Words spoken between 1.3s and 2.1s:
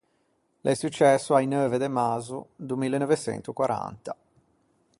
a-i neuve de